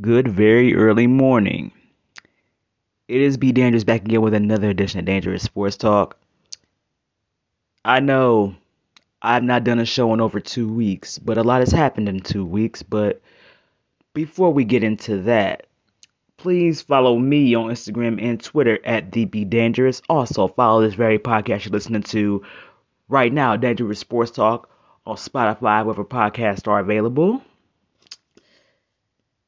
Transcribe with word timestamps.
Good 0.00 0.26
very 0.26 0.74
early 0.74 1.06
morning. 1.06 1.70
It 3.08 3.20
is 3.20 3.36
B 3.36 3.52
Dangerous 3.52 3.84
back 3.84 4.06
again 4.06 4.22
with 4.22 4.32
another 4.32 4.70
edition 4.70 4.98
of 4.98 5.04
Dangerous 5.04 5.42
Sports 5.42 5.76
Talk. 5.76 6.16
I 7.84 8.00
know 8.00 8.54
I've 9.20 9.42
not 9.42 9.64
done 9.64 9.80
a 9.80 9.84
show 9.84 10.14
in 10.14 10.22
over 10.22 10.40
two 10.40 10.72
weeks, 10.72 11.18
but 11.18 11.36
a 11.36 11.42
lot 11.42 11.60
has 11.60 11.72
happened 11.72 12.08
in 12.08 12.20
two 12.20 12.46
weeks. 12.46 12.82
But 12.82 13.20
before 14.14 14.50
we 14.50 14.64
get 14.64 14.82
into 14.82 15.20
that, 15.24 15.66
please 16.38 16.80
follow 16.80 17.18
me 17.18 17.54
on 17.54 17.70
Instagram 17.70 18.18
and 18.18 18.42
Twitter 18.42 18.78
at 18.86 19.10
DB 19.10 19.46
Dangerous. 19.50 20.00
Also, 20.08 20.48
follow 20.48 20.80
this 20.80 20.94
very 20.94 21.18
podcast 21.18 21.66
you're 21.66 21.72
listening 21.72 22.02
to 22.04 22.42
right 23.10 23.30
now, 23.32 23.56
Dangerous 23.56 23.98
Sports 23.98 24.30
Talk, 24.30 24.70
on 25.04 25.16
Spotify, 25.16 25.84
wherever 25.84 26.02
podcasts 26.02 26.66
are 26.66 26.80
available. 26.80 27.42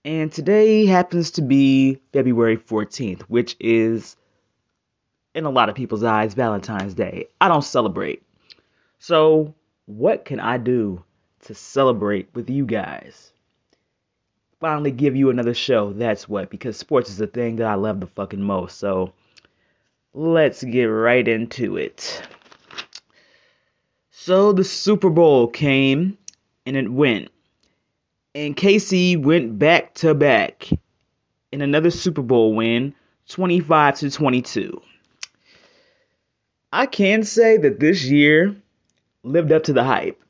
And 0.04 0.30
today 0.30 0.84
happens 0.84 1.30
to 1.32 1.42
be 1.42 1.98
February 2.12 2.58
14th, 2.58 3.22
which 3.22 3.56
is, 3.58 4.16
in 5.34 5.46
a 5.46 5.50
lot 5.50 5.70
of 5.70 5.74
people's 5.74 6.04
eyes, 6.04 6.34
Valentine's 6.34 6.92
Day. 6.92 7.28
I 7.40 7.48
don't 7.48 7.64
celebrate. 7.64 8.22
So, 8.98 9.54
what 9.86 10.26
can 10.26 10.40
I 10.40 10.58
do 10.58 11.02
to 11.44 11.54
celebrate 11.54 12.28
with 12.34 12.50
you 12.50 12.66
guys? 12.66 13.32
Finally, 14.60 14.90
give 14.90 15.16
you 15.16 15.30
another 15.30 15.54
show. 15.54 15.94
That's 15.94 16.28
what, 16.28 16.50
because 16.50 16.76
sports 16.76 17.08
is 17.08 17.16
the 17.16 17.26
thing 17.26 17.56
that 17.56 17.66
I 17.66 17.74
love 17.74 18.00
the 18.00 18.06
fucking 18.06 18.42
most. 18.42 18.76
So, 18.76 19.14
let's 20.12 20.62
get 20.62 20.84
right 20.84 21.26
into 21.26 21.78
it. 21.78 22.22
So, 24.10 24.52
the 24.52 24.64
Super 24.64 25.08
Bowl 25.08 25.48
came 25.48 26.18
and 26.66 26.76
it 26.76 26.92
went 26.92 27.30
and 28.34 28.56
KC 28.56 29.22
went 29.22 29.58
back 29.58 29.94
to 29.94 30.14
back 30.14 30.68
in 31.52 31.60
another 31.60 31.90
Super 31.90 32.22
Bowl 32.22 32.54
win, 32.54 32.94
25 33.28 33.98
to 34.00 34.10
22. 34.10 34.82
I 36.72 36.86
can 36.86 37.22
say 37.22 37.56
that 37.58 37.78
this 37.78 38.04
year 38.04 38.56
lived 39.22 39.52
up 39.52 39.64
to 39.64 39.72
the 39.72 39.84
hype. 39.84 40.20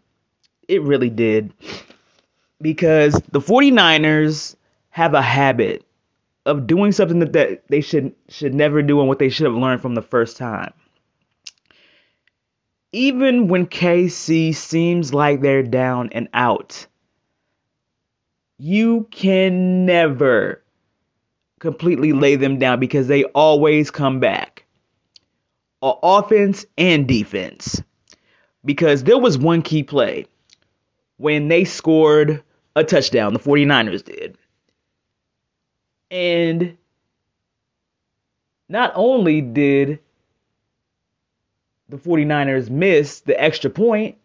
It 0.68 0.82
really 0.82 1.10
did. 1.10 1.52
Because 2.60 3.14
the 3.32 3.40
49ers 3.40 4.54
have 4.90 5.14
a 5.14 5.22
habit 5.22 5.84
of 6.46 6.66
doing 6.66 6.92
something 6.92 7.18
that, 7.20 7.32
that 7.32 7.66
they 7.68 7.80
should 7.80 8.14
should 8.28 8.54
never 8.54 8.82
do 8.82 9.00
and 9.00 9.08
what 9.08 9.18
they 9.18 9.28
should 9.28 9.46
have 9.46 9.54
learned 9.54 9.80
from 9.80 9.94
the 9.94 10.02
first 10.02 10.36
time. 10.36 10.72
Even 12.92 13.48
when 13.48 13.66
KC 13.66 14.54
seems 14.54 15.12
like 15.12 15.40
they're 15.40 15.62
down 15.62 16.10
and 16.12 16.28
out, 16.32 16.86
you 18.58 19.06
can 19.10 19.86
never 19.86 20.62
completely 21.58 22.12
lay 22.12 22.36
them 22.36 22.58
down 22.58 22.78
because 22.78 23.08
they 23.08 23.24
always 23.24 23.90
come 23.90 24.20
back. 24.20 24.64
offense 25.82 26.64
and 26.78 27.06
defense. 27.06 27.82
Because 28.64 29.04
there 29.04 29.18
was 29.18 29.36
one 29.36 29.60
key 29.60 29.82
play 29.82 30.26
when 31.18 31.48
they 31.48 31.64
scored 31.64 32.42
a 32.74 32.84
touchdown, 32.84 33.34
the 33.34 33.38
49ers 33.38 34.04
did. 34.04 34.38
And 36.10 36.76
not 38.68 38.92
only 38.94 39.40
did 39.40 39.98
the 41.88 41.96
49ers 41.98 42.70
miss 42.70 43.20
the 43.20 43.40
extra 43.40 43.70
point, 43.70 44.16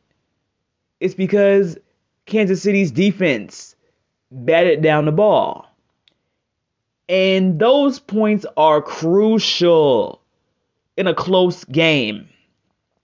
it's 1.00 1.14
because 1.14 1.78
Kansas 2.26 2.62
City's 2.62 2.92
defense 2.92 3.76
batted 4.32 4.82
down 4.82 5.06
the 5.06 5.12
ball. 5.12 5.66
And 7.08 7.60
those 7.60 8.00
points 8.00 8.46
are 8.56 8.82
crucial 8.82 10.22
in 10.96 11.08
a 11.08 11.14
close 11.14 11.64
game. 11.66 12.30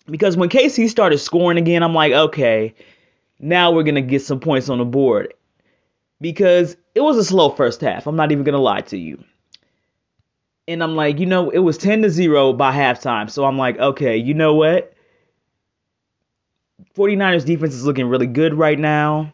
Because 0.05 0.37
when 0.37 0.49
KC 0.49 0.89
started 0.89 1.17
scoring 1.17 1.57
again, 1.57 1.81
I'm 1.81 1.95
like, 1.95 2.13
okay, 2.13 2.75
now 3.39 3.71
we're 3.71 3.83
going 3.83 3.95
to 3.95 4.01
get 4.01 4.21
some 4.21 4.39
points 4.39 4.69
on 4.69 4.77
the 4.77 4.85
board. 4.85 5.33
Because 6.21 6.77
it 6.93 7.01
was 7.01 7.17
a 7.17 7.23
slow 7.23 7.49
first 7.49 7.81
half. 7.81 8.05
I'm 8.05 8.15
not 8.15 8.31
even 8.31 8.43
going 8.43 8.53
to 8.53 8.59
lie 8.59 8.81
to 8.81 8.97
you. 8.97 9.23
And 10.67 10.83
I'm 10.83 10.95
like, 10.95 11.19
you 11.19 11.25
know, 11.25 11.49
it 11.49 11.59
was 11.59 11.77
10 11.77 12.03
to 12.03 12.09
0 12.09 12.53
by 12.53 12.71
halftime. 12.73 13.29
So 13.29 13.45
I'm 13.45 13.57
like, 13.57 13.77
okay, 13.77 14.17
you 14.17 14.33
know 14.35 14.53
what? 14.53 14.93
49ers 16.95 17.45
defense 17.45 17.73
is 17.73 17.85
looking 17.85 18.07
really 18.07 18.27
good 18.27 18.53
right 18.53 18.77
now 18.77 19.33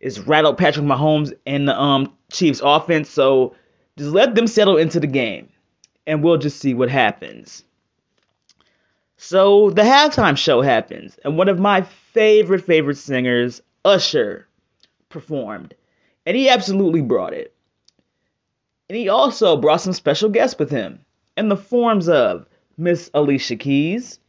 is 0.00 0.20
rattled 0.20 0.58
Patrick 0.58 0.86
Mahomes 0.86 1.32
and 1.46 1.68
the 1.68 1.80
um, 1.80 2.12
Chiefs 2.32 2.60
offense. 2.62 3.10
So 3.10 3.54
just 3.96 4.10
let 4.10 4.34
them 4.34 4.46
settle 4.46 4.76
into 4.76 5.00
the 5.00 5.06
game 5.06 5.48
and 6.06 6.22
we'll 6.22 6.38
just 6.38 6.58
see 6.58 6.74
what 6.74 6.88
happens. 6.88 7.64
So 9.18 9.70
the 9.70 9.82
halftime 9.82 10.38
show 10.38 10.62
happens, 10.62 11.18
and 11.24 11.36
one 11.36 11.48
of 11.48 11.58
my 11.58 11.82
favorite, 11.82 12.64
favorite 12.64 12.96
singers, 12.96 13.60
Usher, 13.84 14.46
performed. 15.08 15.74
And 16.24 16.36
he 16.36 16.48
absolutely 16.48 17.02
brought 17.02 17.34
it. 17.34 17.52
And 18.88 18.96
he 18.96 19.08
also 19.08 19.56
brought 19.56 19.80
some 19.80 19.92
special 19.92 20.28
guests 20.30 20.58
with 20.58 20.70
him 20.70 21.00
in 21.36 21.48
the 21.48 21.56
forms 21.56 22.08
of 22.08 22.46
Miss 22.76 23.10
Alicia 23.12 23.56
Keys, 23.56 24.20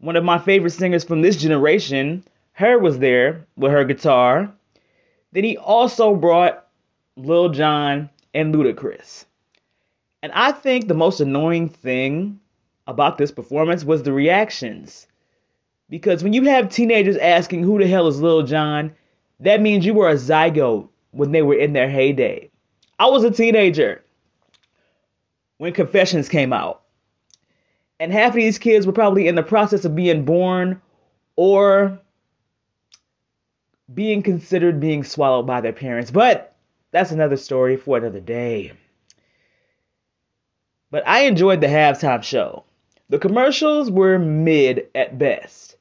one 0.00 0.16
of 0.16 0.24
my 0.24 0.38
favorite 0.38 0.72
singers 0.72 1.04
from 1.04 1.22
this 1.22 1.36
generation. 1.36 2.24
H.E.R. 2.58 2.78
was 2.78 2.98
there 2.98 3.46
with 3.56 3.70
her 3.70 3.84
guitar. 3.84 4.52
Then 5.32 5.44
he 5.44 5.56
also 5.56 6.14
brought 6.14 6.66
Lil 7.16 7.50
Jon 7.50 8.10
and 8.34 8.54
Ludacris. 8.54 9.24
And 10.22 10.32
I 10.32 10.52
think 10.52 10.86
the 10.86 10.94
most 10.94 11.20
annoying 11.20 11.68
thing 11.68 12.40
about 12.86 13.18
this 13.18 13.30
performance 13.30 13.84
was 13.84 14.02
the 14.02 14.12
reactions. 14.12 15.06
Because 15.88 16.22
when 16.22 16.32
you 16.32 16.44
have 16.44 16.68
teenagers 16.68 17.16
asking 17.16 17.62
who 17.62 17.78
the 17.78 17.86
hell 17.86 18.06
is 18.06 18.20
Lil 18.20 18.42
Jon, 18.42 18.92
that 19.40 19.60
means 19.60 19.86
you 19.86 19.94
were 19.94 20.10
a 20.10 20.14
zygote 20.14 20.88
when 21.12 21.32
they 21.32 21.42
were 21.42 21.54
in 21.54 21.72
their 21.72 21.88
heyday. 21.88 22.50
I 22.98 23.06
was 23.06 23.24
a 23.24 23.30
teenager 23.30 24.02
when 25.58 25.72
Confessions 25.72 26.28
came 26.28 26.52
out. 26.52 26.82
And 27.98 28.12
half 28.12 28.30
of 28.30 28.36
these 28.36 28.58
kids 28.58 28.86
were 28.86 28.92
probably 28.92 29.28
in 29.28 29.34
the 29.34 29.42
process 29.42 29.84
of 29.84 29.94
being 29.94 30.24
born 30.24 30.80
or 31.36 31.98
being 33.92 34.22
considered 34.22 34.80
being 34.80 35.04
swallowed 35.04 35.46
by 35.46 35.60
their 35.60 35.72
parents. 35.72 36.10
But 36.10 36.54
that's 36.90 37.12
another 37.12 37.36
story 37.36 37.76
for 37.76 37.96
another 37.96 38.20
day. 38.20 38.72
But 40.90 41.06
I 41.06 41.20
enjoyed 41.22 41.60
the 41.60 41.68
halftime 41.68 42.22
show. 42.22 42.64
The 43.08 43.18
commercials 43.18 43.90
were 43.90 44.18
mid 44.18 44.88
at 44.94 45.18
best. 45.18 45.76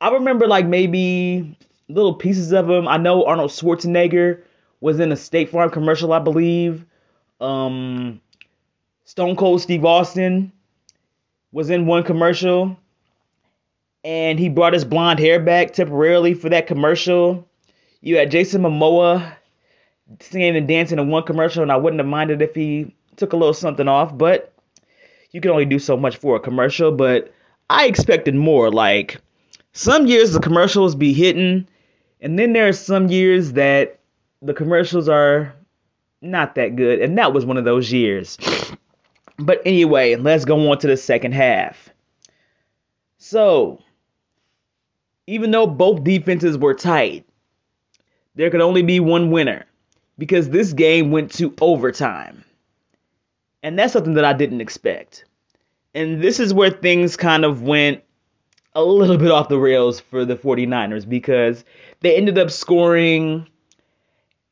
I 0.00 0.10
remember 0.10 0.46
like 0.46 0.66
maybe 0.66 1.56
little 1.88 2.14
pieces 2.14 2.52
of 2.52 2.66
them. 2.66 2.86
I 2.86 2.96
know 2.96 3.24
Arnold 3.24 3.50
Schwarzenegger 3.50 4.42
was 4.80 5.00
in 5.00 5.10
a 5.10 5.16
State 5.16 5.50
Farm 5.50 5.70
commercial, 5.70 6.12
I 6.12 6.20
believe. 6.20 6.84
Um, 7.40 8.20
Stone 9.04 9.36
Cold 9.36 9.60
Steve 9.60 9.84
Austin 9.84 10.52
was 11.52 11.70
in 11.70 11.86
one 11.86 12.04
commercial. 12.04 12.76
And 14.04 14.38
he 14.38 14.48
brought 14.48 14.72
his 14.72 14.84
blonde 14.84 15.18
hair 15.18 15.40
back 15.40 15.72
temporarily 15.72 16.34
for 16.34 16.48
that 16.50 16.66
commercial. 16.66 17.46
You 18.00 18.16
had 18.16 18.30
Jason 18.30 18.62
Momoa 18.62 19.34
singing 20.20 20.56
and 20.56 20.68
dancing 20.68 20.98
in 20.98 21.08
one 21.08 21.24
commercial, 21.24 21.62
and 21.62 21.72
I 21.72 21.76
wouldn't 21.76 22.00
have 22.00 22.08
minded 22.08 22.40
if 22.40 22.54
he 22.54 22.94
took 23.16 23.32
a 23.32 23.36
little 23.36 23.54
something 23.54 23.88
off, 23.88 24.16
but 24.16 24.52
you 25.32 25.40
can 25.40 25.50
only 25.50 25.66
do 25.66 25.78
so 25.78 25.96
much 25.96 26.16
for 26.16 26.36
a 26.36 26.40
commercial. 26.40 26.92
But 26.92 27.32
I 27.68 27.86
expected 27.86 28.34
more. 28.34 28.70
Like 28.70 29.20
some 29.72 30.06
years 30.06 30.32
the 30.32 30.40
commercials 30.40 30.94
be 30.94 31.12
hitting, 31.12 31.68
and 32.20 32.38
then 32.38 32.52
there 32.52 32.68
are 32.68 32.72
some 32.72 33.08
years 33.08 33.52
that 33.52 33.98
the 34.40 34.54
commercials 34.54 35.08
are 35.08 35.54
not 36.20 36.54
that 36.54 36.76
good, 36.76 37.00
and 37.00 37.18
that 37.18 37.32
was 37.32 37.44
one 37.44 37.56
of 37.56 37.64
those 37.64 37.92
years. 37.92 38.38
But 39.38 39.62
anyway, 39.64 40.16
let's 40.16 40.44
go 40.44 40.70
on 40.70 40.78
to 40.78 40.86
the 40.86 40.96
second 40.96 41.32
half. 41.32 41.90
So, 43.18 43.80
even 45.28 45.50
though 45.50 45.66
both 45.66 46.02
defenses 46.04 46.56
were 46.56 46.72
tight, 46.72 47.26
there 48.34 48.48
could 48.48 48.62
only 48.62 48.80
be 48.80 48.98
one 48.98 49.30
winner 49.30 49.66
because 50.16 50.48
this 50.48 50.72
game 50.72 51.10
went 51.10 51.32
to 51.32 51.54
overtime. 51.60 52.44
And 53.62 53.78
that's 53.78 53.92
something 53.92 54.14
that 54.14 54.24
I 54.24 54.32
didn't 54.32 54.62
expect. 54.62 55.26
And 55.94 56.22
this 56.22 56.40
is 56.40 56.54
where 56.54 56.70
things 56.70 57.18
kind 57.18 57.44
of 57.44 57.60
went 57.60 58.02
a 58.74 58.82
little 58.82 59.18
bit 59.18 59.30
off 59.30 59.50
the 59.50 59.58
rails 59.58 60.00
for 60.00 60.24
the 60.24 60.34
49ers 60.34 61.06
because 61.06 61.62
they 62.00 62.16
ended 62.16 62.38
up 62.38 62.50
scoring 62.50 63.46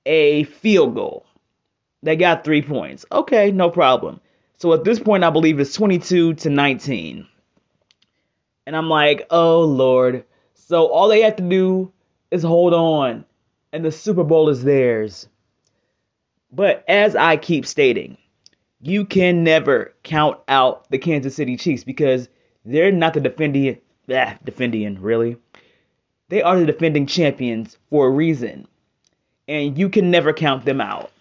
a 0.04 0.44
field 0.44 0.94
goal. 0.94 1.24
They 2.02 2.16
got 2.16 2.44
three 2.44 2.60
points. 2.60 3.06
Okay, 3.10 3.50
no 3.50 3.70
problem. 3.70 4.20
So 4.58 4.74
at 4.74 4.84
this 4.84 5.00
point, 5.00 5.24
I 5.24 5.30
believe 5.30 5.58
it's 5.58 5.72
22 5.72 6.34
to 6.34 6.50
19. 6.50 7.26
And 8.66 8.76
I'm 8.76 8.90
like, 8.90 9.26
oh, 9.30 9.60
Lord. 9.60 10.24
So 10.66 10.88
all 10.88 11.06
they 11.06 11.20
have 11.20 11.36
to 11.36 11.48
do 11.48 11.92
is 12.32 12.42
hold 12.42 12.74
on 12.74 13.24
and 13.72 13.84
the 13.84 13.92
Super 13.92 14.24
Bowl 14.24 14.48
is 14.48 14.64
theirs. 14.64 15.28
But 16.50 16.84
as 16.88 17.14
I 17.14 17.36
keep 17.36 17.64
stating, 17.66 18.18
you 18.80 19.04
can 19.04 19.44
never 19.44 19.94
count 20.02 20.40
out 20.48 20.90
the 20.90 20.98
Kansas 20.98 21.36
City 21.36 21.56
Chiefs 21.56 21.84
because 21.84 22.28
they're 22.64 22.90
not 22.90 23.14
the 23.14 23.20
defending, 23.20 23.78
ah, 24.12 24.36
defending 24.44 25.00
really. 25.00 25.36
They 26.30 26.42
are 26.42 26.58
the 26.58 26.66
defending 26.66 27.06
champions 27.06 27.78
for 27.88 28.08
a 28.08 28.10
reason, 28.10 28.66
and 29.46 29.78
you 29.78 29.88
can 29.88 30.10
never 30.10 30.32
count 30.32 30.64
them 30.64 30.80
out. 30.80 31.12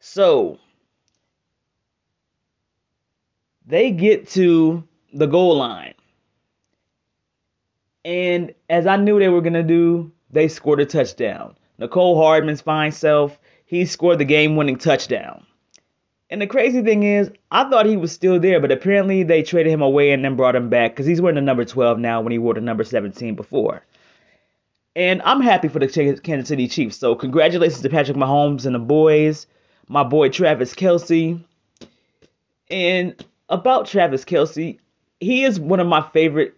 So 0.00 0.58
they 3.66 3.90
get 3.90 4.30
to 4.30 4.82
the 5.12 5.26
goal 5.26 5.58
line. 5.58 5.92
And 8.04 8.54
as 8.70 8.86
I 8.86 8.96
knew 8.96 9.18
they 9.18 9.28
were 9.28 9.40
going 9.40 9.54
to 9.54 9.62
do, 9.62 10.12
they 10.30 10.48
scored 10.48 10.80
a 10.80 10.86
touchdown. 10.86 11.56
Mecole 11.80 12.16
Hardman's 12.16 12.60
fine 12.60 12.92
self, 12.92 13.38
he 13.66 13.84
scored 13.84 14.18
the 14.18 14.24
game 14.24 14.56
winning 14.56 14.78
touchdown. 14.78 15.44
And 16.30 16.42
the 16.42 16.46
crazy 16.46 16.82
thing 16.82 17.04
is, 17.04 17.30
I 17.50 17.68
thought 17.70 17.86
he 17.86 17.96
was 17.96 18.12
still 18.12 18.38
there, 18.38 18.60
but 18.60 18.70
apparently 18.70 19.22
they 19.22 19.42
traded 19.42 19.72
him 19.72 19.80
away 19.80 20.10
and 20.10 20.24
then 20.24 20.36
brought 20.36 20.56
him 20.56 20.68
back 20.68 20.92
because 20.92 21.06
he's 21.06 21.20
wearing 21.20 21.36
the 21.36 21.40
number 21.40 21.64
12 21.64 21.98
now 21.98 22.20
when 22.20 22.32
he 22.32 22.38
wore 22.38 22.54
the 22.54 22.60
number 22.60 22.84
17 22.84 23.34
before. 23.34 23.82
And 24.94 25.22
I'm 25.22 25.40
happy 25.40 25.68
for 25.68 25.78
the 25.78 25.88
Kansas 26.22 26.48
City 26.48 26.68
Chiefs. 26.68 26.98
So 26.98 27.14
congratulations 27.14 27.80
to 27.80 27.88
Patrick 27.88 28.16
Mahomes 28.16 28.66
and 28.66 28.74
the 28.74 28.80
boys, 28.80 29.46
my 29.88 30.02
boy 30.02 30.28
Travis 30.28 30.74
Kelce. 30.74 31.42
And 32.70 33.24
about 33.48 33.86
Travis 33.86 34.24
Kelce, 34.24 34.78
he 35.20 35.44
is 35.44 35.58
one 35.58 35.80
of 35.80 35.86
my 35.86 36.02
favorite 36.12 36.54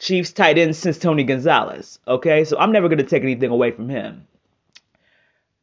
Chiefs 0.00 0.32
tight 0.32 0.56
ends 0.56 0.78
since 0.78 0.96
Tony 0.96 1.24
Gonzalez. 1.24 1.98
Okay, 2.08 2.44
so 2.44 2.58
I'm 2.58 2.72
never 2.72 2.88
going 2.88 2.98
to 2.98 3.04
take 3.04 3.22
anything 3.22 3.50
away 3.50 3.70
from 3.70 3.90
him. 3.90 4.26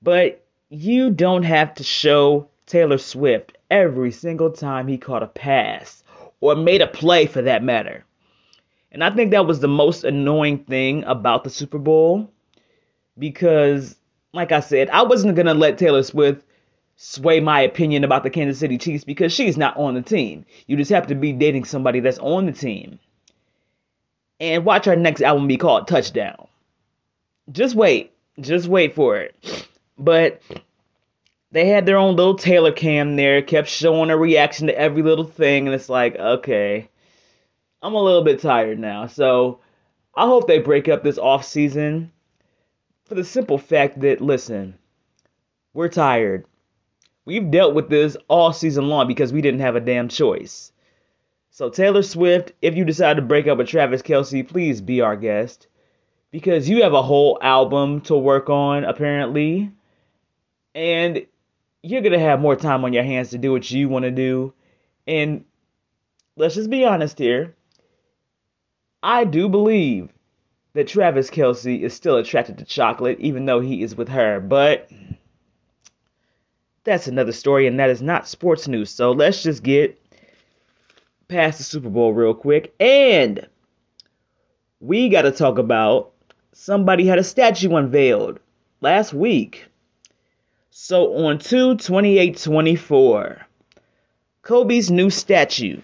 But 0.03 0.45
you 0.69 1.09
don't 1.09 1.41
have 1.41 1.73
to 1.75 1.83
show 1.83 2.47
Taylor 2.67 2.99
Swift 2.99 3.57
every 3.71 4.11
single 4.11 4.51
time 4.51 4.87
he 4.87 4.99
caught 4.99 5.23
a 5.23 5.27
pass 5.27 6.03
or 6.39 6.55
made 6.55 6.83
a 6.83 6.87
play 6.87 7.25
for 7.25 7.41
that 7.41 7.63
matter. 7.63 8.05
And 8.91 9.03
I 9.03 9.09
think 9.09 9.31
that 9.31 9.47
was 9.47 9.59
the 9.59 9.67
most 9.67 10.03
annoying 10.03 10.59
thing 10.59 11.03
about 11.05 11.43
the 11.43 11.49
Super 11.49 11.79
Bowl 11.79 12.29
because, 13.17 13.95
like 14.33 14.51
I 14.51 14.59
said, 14.59 14.91
I 14.91 15.01
wasn't 15.01 15.35
going 15.35 15.47
to 15.47 15.55
let 15.55 15.79
Taylor 15.79 16.03
Swift 16.03 16.45
sway 16.95 17.39
my 17.39 17.61
opinion 17.61 18.03
about 18.03 18.21
the 18.21 18.29
Kansas 18.29 18.59
City 18.59 18.77
Chiefs 18.77 19.03
because 19.03 19.33
she's 19.33 19.57
not 19.57 19.77
on 19.77 19.95
the 19.95 20.03
team. 20.03 20.45
You 20.67 20.77
just 20.77 20.91
have 20.91 21.07
to 21.07 21.15
be 21.15 21.33
dating 21.33 21.65
somebody 21.65 22.01
that's 22.01 22.19
on 22.19 22.45
the 22.45 22.51
team. 22.51 22.99
And 24.39 24.65
watch 24.65 24.87
our 24.87 24.95
next 24.95 25.21
album 25.21 25.47
be 25.47 25.57
called 25.57 25.87
Touchdown. 25.87 26.47
Just 27.51 27.75
wait. 27.75 28.13
Just 28.39 28.67
wait 28.67 28.93
for 28.93 29.17
it. 29.17 29.67
But 29.97 30.41
they 31.51 31.67
had 31.67 31.85
their 31.85 31.97
own 31.97 32.15
little 32.15 32.35
Taylor 32.35 32.71
cam 32.71 33.15
there, 33.15 33.41
kept 33.41 33.67
showing 33.67 34.09
a 34.09 34.17
reaction 34.17 34.67
to 34.67 34.77
every 34.77 35.01
little 35.01 35.25
thing, 35.25 35.65
and 35.65 35.73
it's 35.73 35.89
like, 35.89 36.15
okay, 36.15 36.89
I'm 37.81 37.93
a 37.93 38.03
little 38.03 38.23
bit 38.23 38.41
tired 38.41 38.79
now. 38.79 39.07
So 39.07 39.59
I 40.13 40.25
hope 40.25 40.47
they 40.47 40.59
break 40.59 40.87
up 40.87 41.03
this 41.03 41.17
off 41.17 41.45
season 41.45 42.11
for 43.05 43.15
the 43.15 43.23
simple 43.23 43.57
fact 43.57 44.01
that, 44.01 44.21
listen, 44.21 44.77
we're 45.73 45.89
tired. 45.89 46.45
We've 47.25 47.49
dealt 47.49 47.73
with 47.73 47.89
this 47.89 48.17
all 48.27 48.53
season 48.53 48.87
long 48.87 49.07
because 49.07 49.33
we 49.33 49.41
didn't 49.41 49.61
have 49.61 49.75
a 49.75 49.81
damn 49.81 50.09
choice. 50.09 50.71
So, 51.57 51.71
Taylor 51.71 52.03
Swift, 52.03 52.51
if 52.61 52.75
you 52.75 52.85
decide 52.85 53.15
to 53.15 53.23
break 53.23 53.47
up 53.47 53.57
with 53.57 53.67
Travis 53.67 54.03
Kelce, 54.03 54.47
please 54.47 54.79
be 54.79 55.01
our 55.01 55.15
guest. 55.15 55.65
Because 56.29 56.69
you 56.69 56.83
have 56.83 56.93
a 56.93 57.01
whole 57.01 57.39
album 57.41 58.01
to 58.01 58.15
work 58.15 58.47
on, 58.47 58.83
apparently. 58.83 59.71
And 60.75 61.25
you're 61.81 62.01
going 62.01 62.13
to 62.13 62.19
have 62.19 62.39
more 62.39 62.55
time 62.55 62.85
on 62.85 62.93
your 62.93 63.01
hands 63.01 63.31
to 63.31 63.39
do 63.39 63.51
what 63.51 63.71
you 63.71 63.89
want 63.89 64.05
to 64.05 64.11
do. 64.11 64.53
And 65.07 65.45
let's 66.35 66.53
just 66.53 66.69
be 66.69 66.85
honest 66.85 67.17
here. 67.17 67.55
I 69.01 69.23
do 69.23 69.49
believe 69.49 70.13
that 70.73 70.87
Travis 70.87 71.31
Kelce 71.31 71.81
is 71.81 71.91
still 71.91 72.17
attracted 72.17 72.59
to 72.59 72.65
chocolate, 72.65 73.19
even 73.19 73.47
though 73.47 73.61
he 73.61 73.81
is 73.81 73.95
with 73.95 74.09
her. 74.09 74.39
But 74.39 74.91
that's 76.83 77.07
another 77.07 77.31
story, 77.31 77.65
and 77.65 77.79
that 77.79 77.89
is 77.89 78.03
not 78.03 78.27
sports 78.27 78.67
news. 78.67 78.91
So 78.91 79.11
let's 79.11 79.41
just 79.41 79.63
get 79.63 79.99
past 81.27 81.57
the 81.57 81.63
Super 81.63 81.89
Bowl 81.89 82.13
real 82.13 82.33
quick. 82.33 82.73
And 82.79 83.47
we 84.79 85.09
got 85.09 85.23
to 85.23 85.31
talk 85.31 85.57
about 85.57 86.13
somebody 86.53 87.05
had 87.05 87.19
a 87.19 87.23
statue 87.23 87.75
unveiled 87.75 88.39
last 88.81 89.13
week. 89.13 89.65
So 90.69 91.25
on 91.25 91.39
2 91.39 91.77
28 91.77 92.37
24, 92.37 93.47
Kobe's 94.41 94.91
new 94.91 95.09
statue 95.09 95.81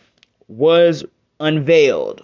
was 0.48 1.04
unveiled. 1.40 2.24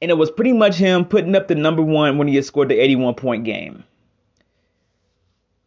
And 0.00 0.10
it 0.10 0.14
was 0.14 0.30
pretty 0.30 0.52
much 0.52 0.76
him 0.76 1.04
putting 1.04 1.34
up 1.34 1.48
the 1.48 1.54
number 1.54 1.82
one 1.82 2.18
when 2.18 2.28
he 2.28 2.34
had 2.34 2.44
scored 2.44 2.68
the 2.68 2.78
81 2.78 3.14
point 3.14 3.44
game. 3.44 3.84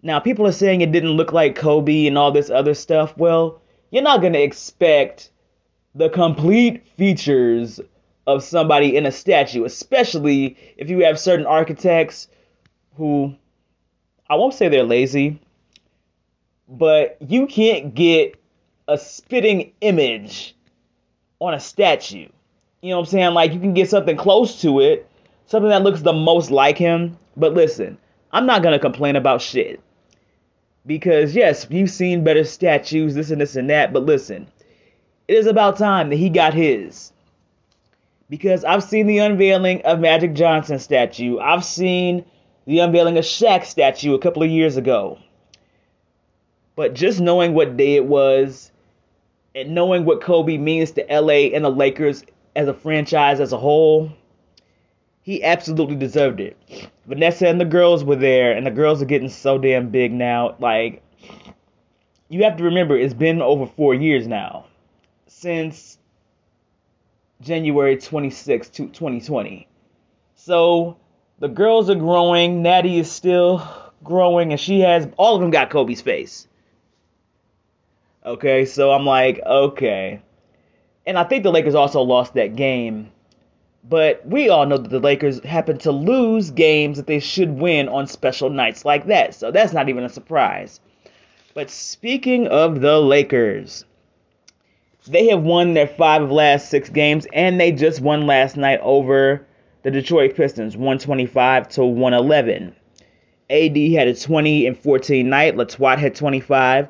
Now, 0.01 0.19
people 0.19 0.45
are 0.45 0.51
saying 0.51 0.81
it 0.81 0.91
didn't 0.91 1.17
look 1.17 1.33
like 1.33 1.55
Kobe 1.55 2.05
and 2.05 2.17
all 2.17 2.31
this 2.31 2.51
other 2.51 2.75
stuff. 2.75 3.17
Well, 3.17 3.61
you're 3.89 4.03
not 4.03 4.21
going 4.21 4.33
to 4.33 4.41
expect 4.41 5.31
the 5.95 6.09
complete 6.09 6.85
features 6.97 7.79
of 8.27 8.43
somebody 8.43 8.97
in 8.97 9.05
a 9.05 9.11
statue, 9.11 9.63
especially 9.63 10.57
if 10.77 10.89
you 10.89 11.05
have 11.05 11.19
certain 11.19 11.45
architects 11.45 12.27
who, 12.97 13.33
I 14.29 14.35
won't 14.35 14.53
say 14.53 14.67
they're 14.67 14.83
lazy, 14.83 15.39
but 16.67 17.17
you 17.21 17.47
can't 17.47 17.93
get 17.93 18.35
a 18.87 18.97
spitting 18.97 19.71
image 19.81 20.55
on 21.39 21.53
a 21.53 21.59
statue. 21.59 22.27
You 22.81 22.89
know 22.89 22.97
what 22.97 23.07
I'm 23.07 23.11
saying? 23.11 23.33
Like, 23.33 23.53
you 23.53 23.59
can 23.59 23.73
get 23.73 23.89
something 23.89 24.17
close 24.17 24.61
to 24.61 24.79
it, 24.81 25.09
something 25.45 25.69
that 25.69 25.83
looks 25.83 26.01
the 26.01 26.13
most 26.13 26.51
like 26.51 26.77
him. 26.77 27.17
But 27.37 27.53
listen, 27.53 27.97
I'm 28.31 28.45
not 28.45 28.61
to 28.63 28.79
complain 28.79 29.15
about 29.15 29.41
shit. 29.41 29.81
Because, 30.85 31.35
yes, 31.35 31.65
you've 31.69 31.89
seen 31.89 32.23
better 32.23 32.43
statues, 32.43 33.15
this 33.15 33.31
and 33.31 33.41
this 33.41 33.55
and 33.55 33.69
that, 33.69 33.91
but 33.91 34.05
listen, 34.05 34.47
it 35.27 35.33
is 35.33 35.47
about 35.47 35.77
time 35.77 36.09
that 36.09 36.17
he 36.17 36.29
got 36.29 36.53
his. 36.53 37.11
Because 38.29 38.63
I've 38.63 38.83
seen 38.83 39.07
the 39.07 39.19
unveiling 39.19 39.81
of 39.83 39.99
Magic 39.99 40.33
Johnson 40.33 40.79
statue. 40.79 41.39
I've 41.39 41.63
seen 41.63 42.25
the 42.65 42.79
unveiling 42.79 43.17
of 43.17 43.23
Shaq 43.23 43.65
statue 43.65 44.13
a 44.13 44.19
couple 44.19 44.43
of 44.43 44.49
years 44.49 44.77
ago. 44.77 45.19
But 46.75 46.93
just 46.93 47.19
knowing 47.19 47.53
what 47.53 47.77
day 47.77 47.95
it 47.95 48.05
was 48.05 48.71
and 49.53 49.73
knowing 49.73 50.05
what 50.05 50.21
Kobe 50.21 50.57
means 50.57 50.91
to 50.91 51.05
LA 51.09 51.53
and 51.53 51.63
the 51.63 51.69
Lakers 51.69 52.23
as 52.55 52.67
a 52.67 52.73
franchise 52.73 53.39
as 53.39 53.53
a 53.53 53.57
whole, 53.57 54.11
he 55.21 55.43
absolutely 55.43 55.95
deserved 55.95 56.39
it. 56.39 56.57
Vanessa 57.05 57.47
and 57.47 57.61
the 57.61 57.65
girls 57.65 58.03
were 58.03 58.15
there, 58.15 58.51
and 58.51 58.65
the 58.65 58.71
girls 58.71 59.01
are 59.01 59.05
getting 59.05 59.29
so 59.29 59.57
damn 59.57 59.89
big 59.89 60.11
now. 60.11 60.55
Like, 60.59 61.03
you 62.29 62.43
have 62.43 62.57
to 62.57 62.63
remember, 62.63 62.97
it's 62.97 63.13
been 63.13 63.41
over 63.41 63.65
four 63.65 63.93
years 63.93 64.27
now 64.27 64.65
since 65.27 65.97
January 67.41 67.97
26, 67.97 68.69
2020. 68.69 69.67
So, 70.35 70.97
the 71.39 71.47
girls 71.47 71.89
are 71.89 71.95
growing. 71.95 72.61
Natty 72.61 72.99
is 72.99 73.11
still 73.11 73.67
growing, 74.03 74.51
and 74.51 74.59
she 74.59 74.81
has 74.81 75.07
all 75.17 75.35
of 75.35 75.41
them 75.41 75.51
got 75.51 75.69
Kobe's 75.69 76.01
face. 76.01 76.47
Okay, 78.25 78.65
so 78.65 78.91
I'm 78.91 79.05
like, 79.05 79.39
okay. 79.45 80.21
And 81.05 81.17
I 81.17 81.23
think 81.23 81.43
the 81.43 81.51
Lakers 81.51 81.75
also 81.75 82.01
lost 82.01 82.33
that 82.33 82.55
game 82.55 83.11
but 83.87 84.25
we 84.25 84.49
all 84.49 84.65
know 84.65 84.77
that 84.77 84.89
the 84.89 84.99
Lakers 84.99 85.43
happen 85.43 85.77
to 85.79 85.91
lose 85.91 86.49
games 86.49 86.97
that 86.97 87.05
they 87.05 87.19
should 87.19 87.51
win 87.51 87.87
on 87.87 88.07
special 88.07 88.49
nights 88.49 88.83
like 88.83 89.05
that. 89.07 89.35
So 89.35 89.51
that's 89.51 89.73
not 89.73 89.89
even 89.89 90.03
a 90.03 90.09
surprise. 90.09 90.79
But 91.53 91.69
speaking 91.69 92.47
of 92.47 92.81
the 92.81 92.99
Lakers, 92.99 93.85
they 95.07 95.27
have 95.27 95.43
won 95.43 95.73
their 95.73 95.87
five 95.87 96.23
of 96.23 96.31
last 96.31 96.69
six 96.69 96.89
games, 96.89 97.27
and 97.33 97.59
they 97.59 97.71
just 97.71 98.01
won 98.01 98.25
last 98.25 98.57
night 98.57 98.79
over 98.81 99.45
the 99.83 99.91
Detroit 99.91 100.35
Pistons, 100.35 100.75
125 100.75 101.69
to 101.69 101.85
111. 101.85 102.75
AD 103.49 103.77
had 103.77 104.07
a 104.07 104.15
20 104.15 104.65
and 104.65 104.77
14 104.77 105.29
night. 105.29 105.55
Latvot 105.55 105.99
had 105.99 106.15
25. 106.15 106.87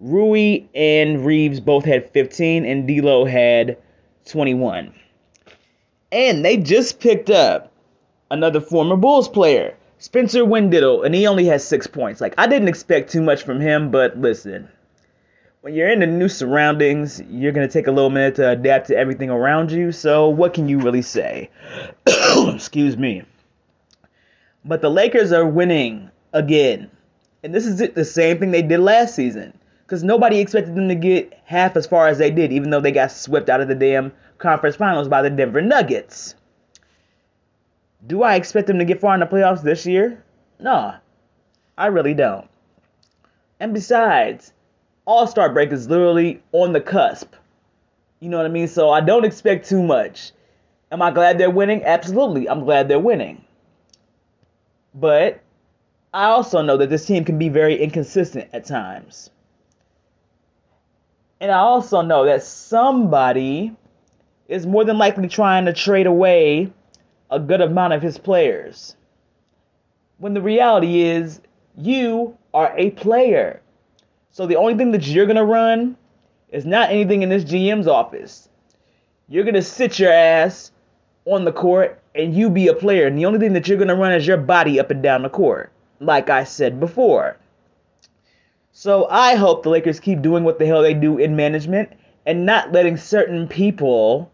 Rui 0.00 0.64
and 0.74 1.24
Reeves 1.24 1.60
both 1.60 1.84
had 1.84 2.10
15, 2.10 2.66
and 2.66 2.86
D'Lo 2.86 3.24
had 3.24 3.78
21. 4.26 4.92
And 6.10 6.44
they 6.44 6.58
just 6.58 7.00
picked 7.00 7.30
up 7.30 7.72
another 8.30 8.60
former 8.60 8.96
Bulls 8.96 9.28
player, 9.28 9.74
Spencer 9.98 10.40
Dinwiddie, 10.40 11.02
and 11.04 11.14
he 11.14 11.26
only 11.26 11.46
has 11.46 11.66
six 11.66 11.86
points. 11.86 12.20
Like, 12.20 12.34
I 12.36 12.46
didn't 12.46 12.68
expect 12.68 13.12
too 13.12 13.22
much 13.22 13.44
from 13.44 13.60
him, 13.60 13.90
but 13.90 14.18
listen, 14.18 14.68
when 15.62 15.74
you're 15.74 15.88
in 15.88 16.00
the 16.00 16.06
new 16.06 16.28
surroundings, 16.28 17.22
you're 17.30 17.52
going 17.52 17.66
to 17.66 17.72
take 17.72 17.86
a 17.86 17.92
little 17.92 18.10
minute 18.10 18.34
to 18.34 18.50
adapt 18.50 18.88
to 18.88 18.96
everything 18.96 19.30
around 19.30 19.70
you. 19.70 19.92
So, 19.92 20.28
what 20.28 20.54
can 20.54 20.68
you 20.68 20.80
really 20.80 21.02
say? 21.02 21.50
Excuse 22.06 22.96
me. 22.96 23.22
But 24.64 24.82
the 24.82 24.90
Lakers 24.90 25.30
are 25.32 25.46
winning 25.46 26.10
again. 26.32 26.90
And 27.44 27.54
this 27.54 27.64
is 27.64 27.78
the 27.78 28.04
same 28.04 28.38
thing 28.38 28.50
they 28.50 28.62
did 28.62 28.80
last 28.80 29.14
season. 29.14 29.56
Because 29.84 30.02
nobody 30.02 30.40
expected 30.40 30.74
them 30.74 30.88
to 30.88 30.94
get 30.96 31.32
half 31.44 31.76
as 31.76 31.86
far 31.86 32.08
as 32.08 32.18
they 32.18 32.30
did, 32.30 32.52
even 32.52 32.70
though 32.70 32.80
they 32.80 32.92
got 32.92 33.12
swept 33.12 33.48
out 33.48 33.60
of 33.60 33.68
the 33.68 33.74
damn 33.74 34.12
conference 34.38 34.74
finals 34.74 35.06
by 35.06 35.22
the 35.22 35.30
Denver 35.30 35.62
Nuggets. 35.62 36.34
Do 38.04 38.24
I 38.24 38.34
expect 38.34 38.66
them 38.66 38.80
to 38.80 38.84
get 38.84 39.00
far 39.00 39.14
in 39.14 39.20
the 39.20 39.26
playoffs 39.26 39.62
this 39.62 39.86
year? 39.86 40.24
No, 40.58 40.94
I 41.78 41.86
really 41.86 42.14
don't. 42.14 42.48
And 43.60 43.72
besides, 43.72 44.52
All 45.04 45.26
Star 45.26 45.52
break 45.52 45.72
is 45.72 45.88
literally 45.88 46.42
on 46.52 46.72
the 46.72 46.80
cusp. 46.80 47.34
You 48.20 48.28
know 48.28 48.36
what 48.36 48.46
I 48.46 48.50
mean? 48.50 48.68
So 48.68 48.90
I 48.90 49.00
don't 49.00 49.24
expect 49.24 49.68
too 49.68 49.82
much. 49.82 50.32
Am 50.92 51.02
I 51.02 51.10
glad 51.10 51.38
they're 51.38 51.50
winning? 51.50 51.82
Absolutely. 51.84 52.48
I'm 52.48 52.64
glad 52.64 52.88
they're 52.88 52.98
winning. 52.98 53.44
But 54.94 55.40
I 56.14 56.26
also 56.26 56.60
know 56.62 56.76
that 56.76 56.90
this 56.90 57.06
team 57.06 57.24
can 57.24 57.38
be 57.38 57.48
very 57.48 57.82
inconsistent 57.82 58.50
at 58.52 58.64
times. 58.64 59.30
And 61.40 61.50
I 61.50 61.58
also 61.58 62.02
know 62.02 62.26
that 62.26 62.42
somebody 62.42 63.74
is 64.48 64.66
more 64.66 64.84
than 64.84 64.98
likely 64.98 65.28
trying 65.28 65.64
to 65.64 65.72
trade 65.72 66.06
away 66.06 66.70
a 67.30 67.40
good 67.40 67.62
amount 67.62 67.94
of 67.94 68.02
his 68.02 68.18
players. 68.18 68.94
When 70.18 70.34
the 70.34 70.42
reality 70.42 71.00
is, 71.02 71.40
you 71.76 72.36
are 72.52 72.72
a 72.76 72.90
player. 72.90 73.60
So 74.32 74.46
the 74.46 74.56
only 74.56 74.74
thing 74.74 74.92
that 74.92 75.06
you're 75.06 75.26
to 75.26 75.44
run 75.44 75.96
is 76.50 76.64
not 76.64 76.90
anything 76.90 77.22
in 77.22 77.28
this 77.28 77.44
GM's 77.44 77.86
office. 77.86 78.48
You're 79.28 79.44
to 79.44 79.62
sit 79.62 79.98
your 79.98 80.10
ass 80.10 80.72
on 81.26 81.44
the 81.44 81.52
court 81.52 82.00
and 82.14 82.34
you 82.34 82.48
be 82.50 82.68
a 82.68 82.74
player. 82.74 83.06
And 83.06 83.16
the 83.16 83.26
only 83.26 83.38
thing 83.38 83.52
that 83.52 83.68
you're 83.68 83.78
to 83.78 83.94
run 83.94 84.12
is 84.12 84.26
your 84.26 84.38
body 84.38 84.80
up 84.80 84.90
and 84.90 85.02
down 85.02 85.22
the 85.22 85.28
court, 85.28 85.70
like 86.00 86.30
I 86.30 86.44
said 86.44 86.80
before. 86.80 87.36
So 88.72 89.06
I 89.10 89.34
hope 89.34 89.62
the 89.62 89.68
Lakers 89.68 90.00
keep 90.00 90.22
doing 90.22 90.44
what 90.44 90.58
the 90.58 90.66
hell 90.66 90.82
they 90.82 90.94
do 90.94 91.18
in 91.18 91.36
management 91.36 91.90
and 92.24 92.46
not 92.46 92.72
letting 92.72 92.96
certain 92.96 93.46
people 93.46 94.32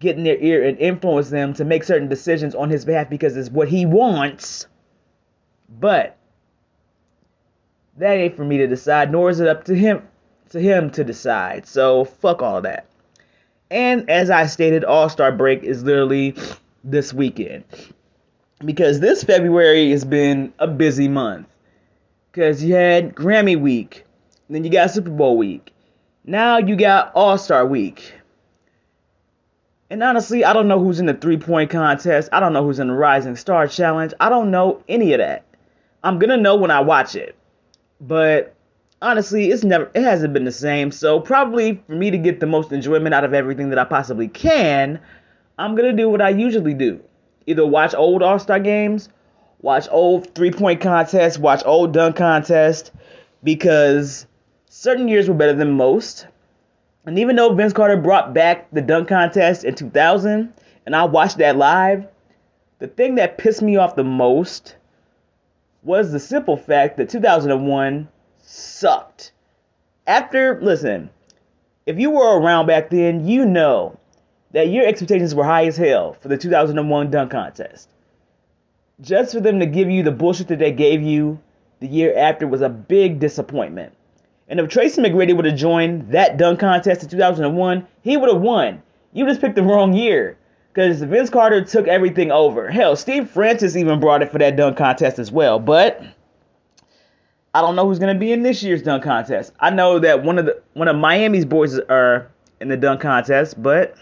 get 0.00 0.16
in 0.16 0.24
their 0.24 0.38
ear 0.38 0.66
and 0.66 0.78
influence 0.78 1.28
them 1.28 1.52
to 1.54 1.64
make 1.64 1.84
certain 1.84 2.08
decisions 2.08 2.54
on 2.54 2.70
his 2.70 2.86
behalf 2.86 3.10
because 3.10 3.36
it's 3.36 3.50
what 3.50 3.68
he 3.68 3.84
wants. 3.84 4.66
But 5.68 6.16
that 7.98 8.14
ain't 8.14 8.36
for 8.36 8.44
me 8.44 8.58
to 8.58 8.66
decide, 8.66 9.10
nor 9.10 9.30
is 9.30 9.40
it 9.40 9.48
up 9.48 9.64
to 9.64 9.74
him 9.74 10.02
to 10.50 10.60
him 10.60 10.90
to 10.90 11.04
decide. 11.04 11.66
So 11.66 12.04
fuck 12.04 12.42
all 12.42 12.60
that. 12.62 12.86
And 13.70 14.08
as 14.08 14.30
I 14.30 14.46
stated, 14.46 14.84
All 14.84 15.08
Star 15.08 15.32
break 15.32 15.62
is 15.62 15.82
literally 15.82 16.36
this 16.84 17.12
weekend. 17.12 17.64
Because 18.64 19.00
this 19.00 19.24
February 19.24 19.90
has 19.90 20.04
been 20.04 20.52
a 20.58 20.66
busy 20.66 21.08
month. 21.08 21.46
Because 22.30 22.62
you 22.62 22.74
had 22.74 23.14
Grammy 23.14 23.60
week, 23.60 24.04
then 24.48 24.64
you 24.64 24.70
got 24.70 24.90
Super 24.90 25.10
Bowl 25.10 25.36
week. 25.36 25.72
Now 26.24 26.58
you 26.58 26.76
got 26.76 27.12
All 27.14 27.38
Star 27.38 27.66
week. 27.66 28.12
And 29.88 30.02
honestly, 30.02 30.44
I 30.44 30.52
don't 30.52 30.68
know 30.68 30.80
who's 30.80 31.00
in 31.00 31.06
the 31.06 31.14
three 31.14 31.38
point 31.38 31.70
contest. 31.70 32.28
I 32.32 32.40
don't 32.40 32.52
know 32.52 32.64
who's 32.64 32.78
in 32.78 32.88
the 32.88 32.94
Rising 32.94 33.36
Star 33.36 33.68
Challenge. 33.68 34.12
I 34.20 34.28
don't 34.28 34.50
know 34.50 34.82
any 34.88 35.12
of 35.12 35.18
that. 35.18 35.44
I'm 36.02 36.18
gonna 36.18 36.36
know 36.36 36.56
when 36.56 36.70
I 36.70 36.80
watch 36.80 37.16
it. 37.16 37.36
But 38.00 38.54
honestly, 39.00 39.50
it's 39.50 39.64
never 39.64 39.90
it 39.94 40.02
hasn't 40.02 40.32
been 40.32 40.44
the 40.44 40.52
same. 40.52 40.90
So 40.90 41.20
probably 41.20 41.82
for 41.86 41.94
me 41.94 42.10
to 42.10 42.18
get 42.18 42.40
the 42.40 42.46
most 42.46 42.72
enjoyment 42.72 43.14
out 43.14 43.24
of 43.24 43.34
everything 43.34 43.70
that 43.70 43.78
I 43.78 43.84
possibly 43.84 44.28
can, 44.28 45.00
I'm 45.58 45.74
gonna 45.74 45.92
do 45.92 46.08
what 46.08 46.20
I 46.20 46.30
usually 46.30 46.74
do. 46.74 47.00
Either 47.46 47.66
watch 47.66 47.94
old 47.94 48.22
All 48.22 48.38
Star 48.38 48.58
games, 48.58 49.08
watch 49.60 49.86
old 49.90 50.34
three 50.34 50.50
point 50.50 50.80
contests, 50.80 51.38
watch 51.38 51.62
old 51.64 51.92
dunk 51.92 52.16
contests, 52.16 52.90
because 53.42 54.26
certain 54.68 55.08
years 55.08 55.28
were 55.28 55.34
better 55.34 55.54
than 55.54 55.70
most. 55.70 56.26
And 57.06 57.18
even 57.18 57.36
though 57.36 57.54
Vince 57.54 57.72
Carter 57.72 57.96
brought 57.96 58.34
back 58.34 58.68
the 58.72 58.82
dunk 58.82 59.08
contest 59.08 59.64
in 59.64 59.76
2000, 59.76 60.52
and 60.84 60.96
I 60.96 61.04
watched 61.04 61.38
that 61.38 61.56
live, 61.56 62.06
the 62.80 62.88
thing 62.88 63.14
that 63.14 63.38
pissed 63.38 63.62
me 63.62 63.76
off 63.76 63.94
the 63.94 64.04
most 64.04 64.76
was 65.86 66.10
the 66.10 66.18
simple 66.18 66.56
fact 66.56 66.96
that 66.96 67.08
2001 67.08 68.08
sucked. 68.42 69.32
After, 70.06 70.60
listen, 70.60 71.10
if 71.86 71.98
you 71.98 72.10
were 72.10 72.40
around 72.40 72.66
back 72.66 72.90
then, 72.90 73.26
you 73.26 73.46
know 73.46 73.98
that 74.50 74.68
your 74.68 74.84
expectations 74.84 75.34
were 75.34 75.44
high 75.44 75.66
as 75.66 75.76
hell 75.76 76.14
for 76.14 76.26
the 76.26 76.36
2001 76.36 77.10
dunk 77.10 77.30
contest. 77.30 77.88
Just 79.00 79.32
for 79.32 79.40
them 79.40 79.60
to 79.60 79.66
give 79.66 79.88
you 79.88 80.02
the 80.02 80.10
bullshit 80.10 80.48
that 80.48 80.58
they 80.58 80.72
gave 80.72 81.02
you 81.02 81.38
the 81.78 81.86
year 81.86 82.16
after 82.16 82.48
was 82.48 82.62
a 82.62 82.68
big 82.68 83.20
disappointment. 83.20 83.92
And 84.48 84.58
if 84.58 84.68
Tracy 84.68 85.00
McGrady 85.00 85.36
would 85.36 85.44
have 85.44 85.56
joined 85.56 86.10
that 86.12 86.36
dunk 86.36 86.60
contest 86.60 87.04
in 87.04 87.08
2001, 87.08 87.86
he 88.02 88.16
would 88.16 88.32
have 88.32 88.42
won. 88.42 88.82
You 89.12 89.24
just 89.26 89.40
picked 89.40 89.54
the 89.54 89.62
wrong 89.62 89.92
year. 89.92 90.36
Because 90.76 91.00
Vince 91.00 91.30
Carter 91.30 91.64
took 91.64 91.88
everything 91.88 92.30
over. 92.30 92.68
Hell, 92.68 92.96
Steve 92.96 93.30
Francis 93.30 93.76
even 93.76 93.98
brought 93.98 94.20
it 94.20 94.30
for 94.30 94.36
that 94.36 94.56
dunk 94.56 94.76
contest 94.76 95.18
as 95.18 95.32
well. 95.32 95.58
But 95.58 96.02
I 97.54 97.62
don't 97.62 97.76
know 97.76 97.86
who's 97.86 97.98
gonna 97.98 98.14
be 98.14 98.30
in 98.30 98.42
this 98.42 98.62
year's 98.62 98.82
dunk 98.82 99.02
contest. 99.02 99.54
I 99.58 99.70
know 99.70 99.98
that 100.00 100.22
one 100.22 100.38
of 100.38 100.44
the 100.44 100.60
one 100.74 100.88
of 100.88 100.94
Miami's 100.94 101.46
boys 101.46 101.78
are 101.78 102.30
in 102.60 102.68
the 102.68 102.76
dunk 102.76 103.00
contest, 103.00 103.62
but 103.62 103.96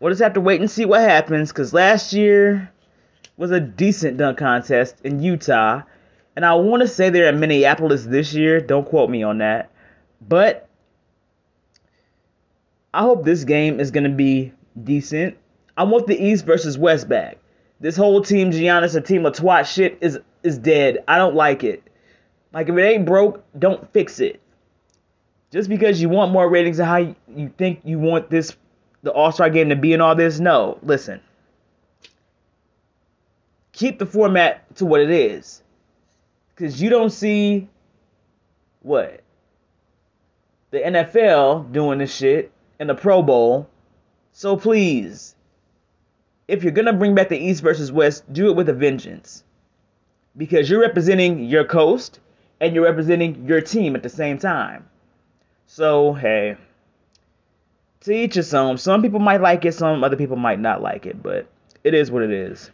we'll 0.00 0.10
just 0.10 0.22
have 0.22 0.32
to 0.32 0.40
wait 0.40 0.60
and 0.60 0.68
see 0.68 0.86
what 0.86 1.02
happens. 1.02 1.52
Cause 1.52 1.72
last 1.72 2.12
year 2.12 2.68
was 3.36 3.52
a 3.52 3.60
decent 3.60 4.16
dunk 4.16 4.38
contest 4.38 4.96
in 5.04 5.22
Utah, 5.22 5.82
and 6.34 6.44
I 6.44 6.54
want 6.54 6.82
to 6.82 6.88
say 6.88 7.10
they're 7.10 7.28
in 7.28 7.38
Minneapolis 7.38 8.04
this 8.04 8.34
year. 8.34 8.60
Don't 8.60 8.88
quote 8.88 9.08
me 9.08 9.22
on 9.22 9.38
that, 9.38 9.70
but 10.20 10.68
I 12.92 13.02
hope 13.02 13.24
this 13.24 13.44
game 13.44 13.78
is 13.78 13.92
gonna 13.92 14.08
be 14.08 14.52
decent. 14.82 15.36
I 15.76 15.84
want 15.84 16.06
the 16.06 16.22
East 16.22 16.44
versus 16.44 16.78
West 16.78 17.08
back. 17.08 17.38
This 17.80 17.96
whole 17.96 18.22
team 18.22 18.50
Giannis 18.50 18.96
a 18.96 19.00
team 19.00 19.26
of 19.26 19.34
twat 19.34 19.66
shit 19.66 19.98
is 20.00 20.18
is 20.42 20.58
dead. 20.58 21.02
I 21.08 21.18
don't 21.18 21.34
like 21.34 21.64
it. 21.64 21.82
Like 22.52 22.68
if 22.68 22.76
it 22.76 22.82
ain't 22.82 23.04
broke, 23.04 23.44
don't 23.58 23.92
fix 23.92 24.20
it. 24.20 24.40
Just 25.50 25.68
because 25.68 26.00
you 26.00 26.08
want 26.08 26.32
more 26.32 26.48
ratings 26.48 26.78
and 26.78 26.88
how 26.88 27.14
you, 27.36 27.52
think 27.56 27.80
you 27.84 27.98
want 27.98 28.30
this 28.30 28.56
the 29.02 29.12
All-Star 29.12 29.50
game 29.50 29.68
to 29.68 29.76
be 29.76 29.92
and 29.92 30.00
all 30.00 30.14
this, 30.14 30.40
no. 30.40 30.78
Listen. 30.82 31.20
Keep 33.72 33.98
the 33.98 34.06
format 34.06 34.74
to 34.76 34.86
what 34.86 35.00
it 35.00 35.10
is. 35.10 35.62
Cuz 36.56 36.80
you 36.80 36.90
don't 36.90 37.10
see 37.10 37.68
what 38.82 39.20
the 40.70 40.78
NFL 40.78 41.72
doing 41.72 41.98
this 41.98 42.14
shit 42.14 42.52
in 42.78 42.86
the 42.86 42.94
Pro 42.94 43.22
Bowl. 43.22 43.68
So 44.32 44.56
please, 44.56 45.34
if 46.48 46.62
you're 46.62 46.72
gonna 46.72 46.92
bring 46.92 47.14
back 47.14 47.28
the 47.28 47.38
East 47.38 47.62
versus 47.62 47.90
West, 47.92 48.30
do 48.32 48.48
it 48.50 48.56
with 48.56 48.68
a 48.68 48.74
vengeance. 48.74 49.44
Because 50.36 50.68
you're 50.68 50.80
representing 50.80 51.44
your 51.44 51.64
coast, 51.64 52.20
and 52.60 52.74
you're 52.74 52.84
representing 52.84 53.46
your 53.46 53.60
team 53.60 53.94
at 53.94 54.02
the 54.02 54.08
same 54.08 54.38
time. 54.38 54.88
So, 55.66 56.12
hey, 56.14 56.56
to 58.00 58.12
each 58.12 58.34
his 58.34 58.54
own. 58.54 58.78
Some 58.78 59.02
people 59.02 59.20
might 59.20 59.40
like 59.40 59.64
it, 59.64 59.74
some 59.74 60.04
other 60.04 60.16
people 60.16 60.36
might 60.36 60.60
not 60.60 60.82
like 60.82 61.06
it, 61.06 61.22
but 61.22 61.46
it 61.82 61.94
is 61.94 62.10
what 62.10 62.22
it 62.22 62.30
is. 62.30 62.70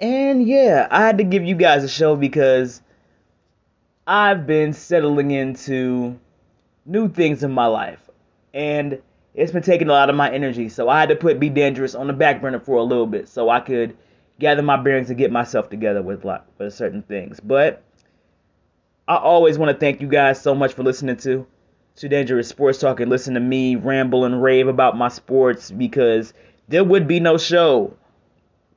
And 0.00 0.46
yeah, 0.46 0.88
I 0.90 1.06
had 1.06 1.18
to 1.18 1.24
give 1.24 1.44
you 1.44 1.54
guys 1.54 1.84
a 1.84 1.88
show 1.88 2.16
because 2.16 2.82
I've 4.06 4.46
been 4.46 4.72
settling 4.72 5.30
into 5.30 6.18
new 6.84 7.08
things 7.08 7.42
in 7.42 7.52
my 7.52 7.66
life. 7.66 8.00
And 8.52 9.00
it's 9.34 9.52
been 9.52 9.62
taking 9.62 9.88
a 9.88 9.92
lot 9.92 10.10
of 10.10 10.16
my 10.16 10.30
energy. 10.30 10.68
So 10.68 10.88
I 10.88 11.00
had 11.00 11.08
to 11.08 11.16
put 11.16 11.40
Be 11.40 11.48
Dangerous 11.48 11.94
on 11.94 12.06
the 12.06 12.12
back 12.12 12.40
burner 12.40 12.60
for 12.60 12.76
a 12.76 12.82
little 12.82 13.06
bit 13.06 13.28
so 13.28 13.48
I 13.48 13.60
could 13.60 13.96
gather 14.38 14.62
my 14.62 14.76
bearings 14.76 15.08
and 15.08 15.18
get 15.18 15.32
myself 15.32 15.70
together 15.70 16.02
with, 16.02 16.24
like, 16.24 16.42
with 16.58 16.74
certain 16.74 17.02
things. 17.02 17.40
But 17.40 17.82
I 19.08 19.16
always 19.16 19.58
want 19.58 19.70
to 19.70 19.78
thank 19.78 20.00
you 20.00 20.08
guys 20.08 20.40
so 20.40 20.54
much 20.54 20.74
for 20.74 20.82
listening 20.82 21.16
to 21.18 21.46
Too 21.96 22.08
Dangerous 22.08 22.48
Sports 22.48 22.78
Talk 22.78 23.00
and 23.00 23.10
listen 23.10 23.34
to 23.34 23.40
me 23.40 23.76
ramble 23.76 24.24
and 24.24 24.42
rave 24.42 24.68
about 24.68 24.96
my 24.96 25.08
sports 25.08 25.70
because 25.70 26.34
there 26.68 26.84
would 26.84 27.08
be 27.08 27.20
no 27.20 27.38
show 27.38 27.96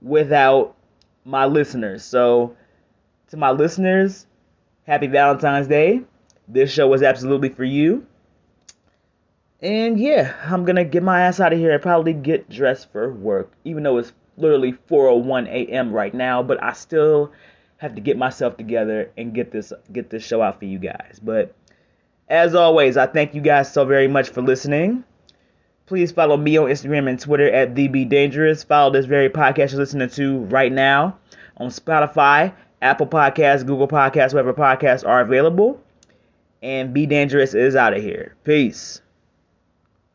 without 0.01 0.75
my 1.25 1.45
listeners. 1.45 2.03
So, 2.03 2.55
to 3.29 3.37
my 3.37 3.51
listeners, 3.51 4.25
happy 4.85 5.07
Valentine's 5.07 5.67
Day. 5.67 6.01
This 6.47 6.71
show 6.71 6.87
was 6.87 7.01
absolutely 7.01 7.49
for 7.49 7.63
you. 7.63 8.05
And 9.65 9.99
yeah, 9.99 10.35
I'm 10.45 10.63
gonna 10.63 10.85
get 10.85 11.01
my 11.01 11.21
ass 11.21 11.39
out 11.39 11.51
of 11.51 11.57
here 11.57 11.71
and 11.71 11.81
probably 11.81 12.13
get 12.13 12.47
dressed 12.47 12.91
for 12.91 13.11
work, 13.11 13.51
even 13.63 13.81
though 13.81 13.97
it's 13.97 14.13
literally 14.37 14.73
4:01 14.73 15.47
a.m. 15.47 15.91
right 15.91 16.13
now. 16.13 16.43
But 16.43 16.61
I 16.63 16.73
still 16.73 17.31
have 17.77 17.95
to 17.95 18.01
get 18.01 18.15
myself 18.15 18.57
together 18.57 19.09
and 19.17 19.33
get 19.33 19.51
this 19.51 19.73
get 19.91 20.11
this 20.11 20.23
show 20.23 20.43
out 20.43 20.59
for 20.59 20.65
you 20.65 20.77
guys. 20.77 21.19
But 21.19 21.55
as 22.29 22.53
always, 22.53 22.95
I 22.95 23.07
thank 23.07 23.33
you 23.33 23.41
guys 23.41 23.73
so 23.73 23.85
very 23.85 24.07
much 24.07 24.29
for 24.29 24.43
listening. 24.43 25.03
Please 25.87 26.11
follow 26.11 26.37
me 26.37 26.57
on 26.57 26.69
Instagram 26.69 27.09
and 27.09 27.19
Twitter 27.19 27.51
at 27.51 27.73
DB 27.73 28.07
Dangerous. 28.07 28.63
Follow 28.63 28.91
this 28.91 29.07
very 29.07 29.31
podcast 29.31 29.71
you're 29.71 29.79
listening 29.79 30.09
to 30.09 30.41
right 30.41 30.71
now 30.71 31.17
on 31.57 31.69
Spotify, 31.71 32.53
Apple 32.83 33.07
Podcasts, 33.07 33.65
Google 33.65 33.87
Podcasts, 33.87 34.31
wherever 34.31 34.53
podcasts 34.53 35.07
are 35.07 35.21
available. 35.21 35.81
And 36.61 36.93
Be 36.93 37.07
Dangerous 37.07 37.55
is 37.55 37.75
out 37.75 37.97
of 37.97 38.03
here. 38.03 38.35
Peace. 38.43 39.01